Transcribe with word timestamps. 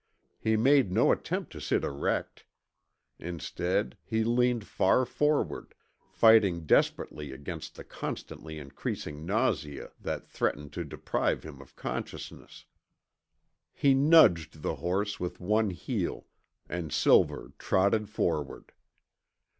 He 0.39 0.57
made 0.57 0.91
no 0.91 1.11
attempt 1.11 1.51
to 1.51 1.61
sit 1.61 1.83
erect. 1.83 2.45
Instead 3.19 3.99
he 4.03 4.23
leaned 4.23 4.65
far 4.65 5.05
forward, 5.05 5.75
fighting 6.09 6.65
desperately 6.65 7.31
against 7.31 7.75
the 7.75 7.83
constantly 7.83 8.57
increasing 8.57 9.27
nausea 9.27 9.91
that 9.99 10.25
threatened 10.27 10.73
to 10.73 10.83
deprive 10.83 11.43
him 11.43 11.61
of 11.61 11.75
consciousness. 11.75 12.65
He 13.71 13.93
nudged 13.93 14.63
the 14.63 14.77
horse 14.77 15.19
with 15.19 15.39
one 15.39 15.69
heel, 15.69 16.25
and 16.67 16.91
Silver 16.91 17.51
trotted 17.59 18.09
forward. 18.09 18.71